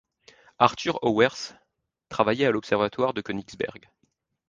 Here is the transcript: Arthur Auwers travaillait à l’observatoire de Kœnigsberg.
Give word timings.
Arthur 0.57 0.97
Auwers 1.03 1.53
travaillait 2.09 2.47
à 2.47 2.51
l’observatoire 2.51 3.13
de 3.13 3.21
Kœnigsberg. 3.21 3.87